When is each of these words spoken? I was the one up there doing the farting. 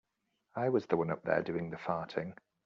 I 0.55 0.69
was 0.69 0.87
the 0.87 0.97
one 0.97 1.11
up 1.11 1.21
there 1.21 1.43
doing 1.43 1.69
the 1.69 1.77
farting. 1.77 2.35